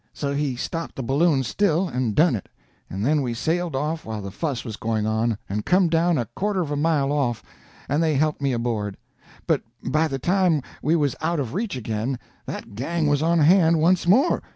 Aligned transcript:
So 0.13 0.33
he 0.33 0.55
stopped 0.55 0.95
the 0.95 1.03
balloon 1.03 1.43
still, 1.43 1.87
and 1.87 2.15
done 2.15 2.35
it, 2.35 2.49
and 2.89 3.05
then 3.05 3.21
we 3.21 3.35
sailed 3.35 3.75
off 3.75 4.03
while 4.03 4.23
the 4.23 4.31
fuss 4.31 4.65
was 4.65 4.75
going 4.75 5.05
on, 5.05 5.37
and 5.47 5.63
come 5.63 5.89
down 5.89 6.17
a 6.17 6.25
quarter 6.25 6.59
of 6.59 6.71
a 6.71 6.75
mile 6.75 7.11
off, 7.11 7.43
and 7.87 8.01
they 8.01 8.15
helped 8.15 8.41
me 8.41 8.51
aboard; 8.51 8.97
but 9.45 9.61
by 9.87 10.07
the 10.07 10.17
time 10.17 10.63
we 10.81 10.95
was 10.95 11.15
out 11.21 11.39
of 11.39 11.53
reach 11.53 11.75
again, 11.75 12.17
that 12.47 12.73
gang 12.73 13.05
was 13.05 13.21
on 13.21 13.41
hand 13.41 13.79
once 13.79 14.07
more. 14.07 14.41